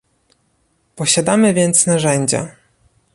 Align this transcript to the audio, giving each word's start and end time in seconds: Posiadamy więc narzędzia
Posiadamy 0.95 1.53
więc 1.53 1.85
narzędzia 1.87 2.51